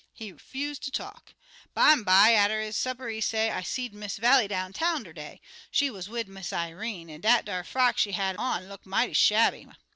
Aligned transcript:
He 0.13 0.31
'fuse 0.33 0.79
ter 0.79 0.89
talk. 0.89 1.35
Bimeby, 1.75 2.09
atter 2.35 2.55
he 2.57 2.65
had 2.65 2.65
his 2.65 2.75
supper, 2.75 3.07
he 3.09 3.21
say, 3.21 3.51
'I 3.51 3.61
seed 3.61 3.93
Miss 3.93 4.17
Vallie 4.17 4.47
downtown 4.47 5.03
ter 5.03 5.13
day. 5.13 5.39
She 5.69 5.91
wuz 5.91 6.09
wid 6.09 6.27
Miss 6.27 6.51
Irene, 6.51 7.11
an' 7.11 7.21
dat 7.21 7.47
'ar 7.47 7.63
frock 7.63 7.99
she 7.99 8.13
had 8.13 8.35
on 8.37 8.67
look 8.67 8.83
mighty 8.87 9.13
shabby.' 9.13 9.67